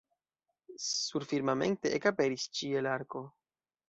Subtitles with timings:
[0.85, 3.23] Surfirmamente ekaperis ĉielarko.